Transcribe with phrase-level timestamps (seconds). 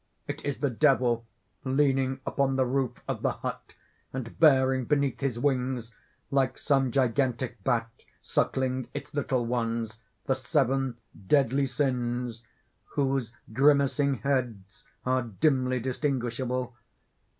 [0.35, 1.27] __It is the Devil,
[1.63, 3.75] leaning upon the roof of the hut,
[4.11, 5.91] and bearing beneath his wings
[6.31, 7.87] like some gigantic bat
[8.19, 12.43] suckling its little ones the Seven Deadly Sins,
[12.95, 16.75] whose grimacing heads are dimly distinguishable.